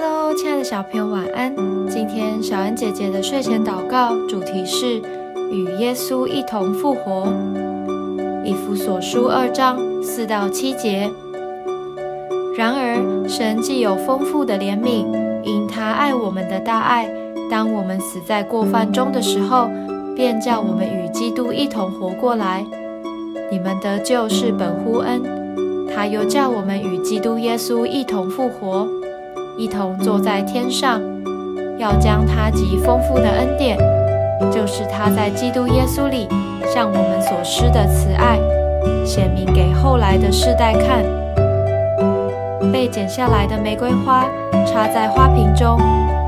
[0.00, 1.52] Hello，亲爱的小朋友，晚安。
[1.88, 5.02] 今天小恩姐姐的睡前祷告主题是
[5.50, 7.26] 与耶稣一同复活。
[8.44, 11.10] 以弗所书二章四到七节。
[12.56, 15.04] 然而，神既有丰富的怜悯，
[15.42, 17.10] 因他爱我们的大爱，
[17.50, 19.68] 当我们死在过犯中的时候，
[20.14, 22.64] 便叫我们与基督一同活过来。
[23.50, 25.20] 你们得救是本乎恩，
[25.92, 28.86] 他又叫我们与基督耶稣一同复活。
[29.58, 31.00] 一同坐在天上，
[31.78, 33.76] 要将他极丰富的恩典，
[34.52, 36.28] 就是他在基督耶稣里
[36.72, 38.38] 向我们所施的慈爱，
[39.04, 41.04] 显明给后来的世代看。
[42.72, 44.24] 被剪下来的玫瑰花
[44.64, 45.76] 插在花瓶中，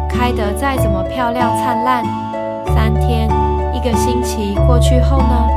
[0.08, 2.04] 开得再怎么漂亮灿烂，
[2.74, 3.28] 三天、
[3.72, 5.48] 一个星期过去后呢？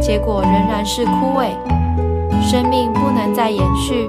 [0.00, 1.48] 结果仍然是枯萎，
[2.40, 4.08] 生命不能再延续，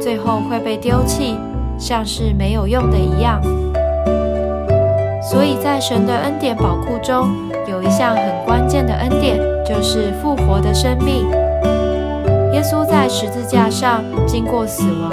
[0.00, 1.36] 最后会被丢弃。
[1.78, 3.40] 像是没有用的一样，
[5.22, 7.28] 所以在神的恩典宝库中，
[7.68, 11.28] 有一项很关键的恩典，就是复活的生命。
[12.52, 15.12] 耶稣在十字架上经过死亡，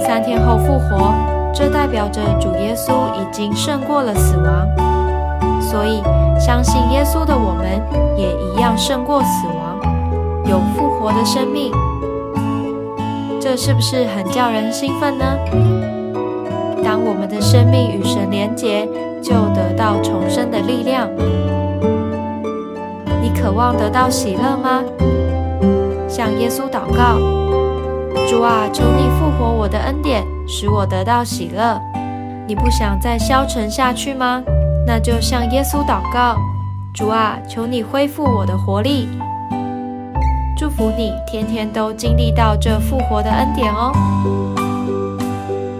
[0.00, 1.12] 三天后复活，
[1.52, 4.66] 这代表着主耶稣已经胜过了死亡。
[5.60, 6.00] 所以，
[6.38, 7.82] 相信耶稣的我们
[8.16, 9.80] 也一样胜过死亡，
[10.48, 11.72] 有复活的生命。
[13.40, 15.24] 这是不是很叫人兴奋呢？
[16.86, 18.86] 当我们的生命与神连结，
[19.20, 21.10] 就得到重生的力量。
[23.20, 24.84] 你渴望得到喜乐吗？
[26.06, 27.18] 向耶稣祷告：
[28.28, 31.76] 主啊，求你复活我的恩典，使我得到喜乐。
[32.46, 34.40] 你不想再消沉下去吗？
[34.86, 36.36] 那就向耶稣祷告：
[36.94, 39.08] 主啊，求你恢复我的活力。
[40.56, 43.90] 祝福你，天天都经历到这复活的恩典哦。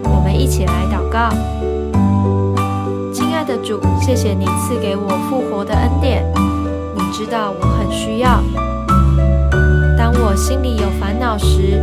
[0.03, 0.96] 我们一起来祷
[3.13, 6.23] 亲爱的主，谢谢你赐给我复活的恩典。
[6.95, 8.43] 你知道我很需要。
[9.97, 11.81] 当我心里有烦恼时，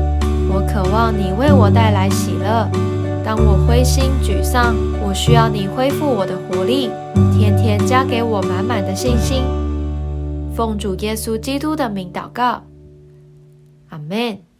[0.48, 2.68] 我渴望你为我带来喜乐；
[3.24, 6.90] 当我灰心沮丧，我需要你恢复我的活力，
[7.36, 9.42] 天天加给我满满的信心。
[10.54, 12.62] 奉主耶稣基督的名祷告，
[13.88, 14.53] 阿门。